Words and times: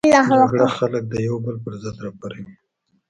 جګړه 0.15 0.67
خلک 0.77 1.03
د 1.11 1.13
یو 1.27 1.35
بل 1.45 1.55
پر 1.63 1.73
ضد 1.81 1.97
راپاروي 2.05 2.53